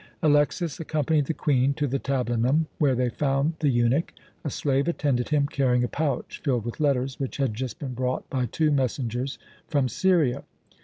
Alexas 0.23 0.79
accompanied 0.79 1.25
the 1.27 1.33
Queen 1.35 1.75
to 1.75 1.85
the 1.85 1.99
tablinum, 1.99 2.65
where 2.79 2.95
they 2.95 3.07
found 3.07 3.53
the 3.59 3.69
eunuch. 3.69 4.13
A 4.43 4.49
slave 4.49 4.87
attended 4.87 5.29
him, 5.29 5.45
carrying 5.45 5.83
a 5.83 5.87
pouch 5.87 6.41
filled 6.43 6.65
with 6.65 6.79
letters 6.79 7.19
which 7.19 7.37
had 7.37 7.53
just 7.53 7.77
been 7.77 7.93
brought 7.93 8.27
by 8.27 8.47
two 8.47 8.71
messengers 8.71 9.37
from 9.67 9.87
Syria. 9.87 10.43